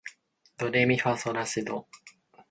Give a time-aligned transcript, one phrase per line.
[0.57, 1.85] ドレミファソラシド